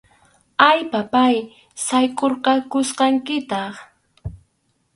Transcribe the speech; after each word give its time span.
A, 0.69 0.71
papáy, 0.93 1.37
saykʼurqusqankitaq. 1.85 3.73